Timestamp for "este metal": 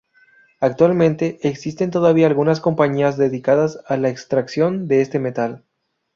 5.01-5.63